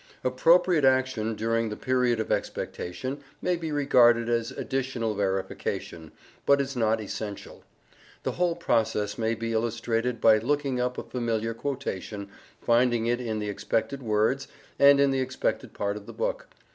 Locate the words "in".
13.21-13.37, 14.99-15.11